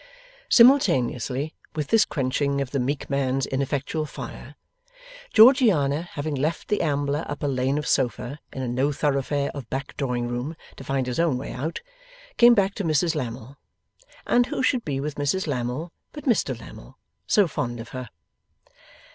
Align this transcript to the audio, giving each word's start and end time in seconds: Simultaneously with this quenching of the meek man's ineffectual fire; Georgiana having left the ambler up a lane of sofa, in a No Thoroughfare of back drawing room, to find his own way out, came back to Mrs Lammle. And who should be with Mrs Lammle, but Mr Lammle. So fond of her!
Simultaneously 0.49 1.53
with 1.75 1.89
this 1.89 2.05
quenching 2.05 2.59
of 2.59 2.71
the 2.71 2.79
meek 2.79 3.07
man's 3.07 3.45
ineffectual 3.45 4.07
fire; 4.07 4.55
Georgiana 5.31 6.09
having 6.13 6.33
left 6.33 6.69
the 6.69 6.81
ambler 6.81 7.23
up 7.29 7.43
a 7.43 7.47
lane 7.47 7.77
of 7.77 7.85
sofa, 7.85 8.39
in 8.51 8.63
a 8.63 8.67
No 8.67 8.91
Thoroughfare 8.91 9.51
of 9.53 9.69
back 9.69 9.95
drawing 9.97 10.27
room, 10.27 10.55
to 10.75 10.83
find 10.83 11.05
his 11.05 11.19
own 11.19 11.37
way 11.37 11.51
out, 11.51 11.81
came 12.37 12.55
back 12.55 12.73
to 12.73 12.83
Mrs 12.83 13.13
Lammle. 13.13 13.57
And 14.25 14.47
who 14.47 14.63
should 14.63 14.83
be 14.83 14.99
with 14.99 15.17
Mrs 15.17 15.45
Lammle, 15.45 15.91
but 16.13 16.23
Mr 16.23 16.59
Lammle. 16.59 16.97
So 17.27 17.47
fond 17.47 17.79
of 17.79 17.89
her! 17.89 18.09